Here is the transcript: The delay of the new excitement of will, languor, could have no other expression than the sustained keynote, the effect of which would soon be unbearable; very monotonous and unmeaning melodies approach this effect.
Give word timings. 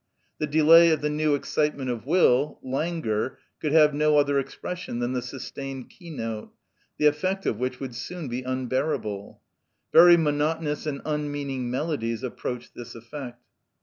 The 0.39 0.47
delay 0.47 0.89
of 0.89 1.01
the 1.01 1.11
new 1.11 1.35
excitement 1.35 1.91
of 1.91 2.07
will, 2.07 2.57
languor, 2.63 3.37
could 3.61 3.71
have 3.71 3.93
no 3.93 4.17
other 4.17 4.39
expression 4.39 4.97
than 4.97 5.13
the 5.13 5.21
sustained 5.21 5.91
keynote, 5.91 6.49
the 6.97 7.05
effect 7.05 7.45
of 7.45 7.59
which 7.59 7.79
would 7.79 7.93
soon 7.93 8.27
be 8.27 8.41
unbearable; 8.41 9.41
very 9.93 10.17
monotonous 10.17 10.87
and 10.87 11.03
unmeaning 11.05 11.69
melodies 11.69 12.23
approach 12.23 12.73
this 12.73 12.95
effect. 12.95 13.43